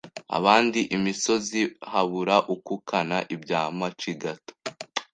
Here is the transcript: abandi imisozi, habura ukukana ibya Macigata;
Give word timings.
abandi 0.37 0.79
imisozi, 0.97 1.61
habura 1.91 2.35
ukukana 2.53 3.17
ibya 3.35 3.61
Macigata; 3.77 4.53